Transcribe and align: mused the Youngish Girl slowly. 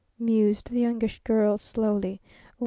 mused 0.17 0.71
the 0.71 0.79
Youngish 0.79 1.21
Girl 1.23 1.59
slowly. 1.59 2.19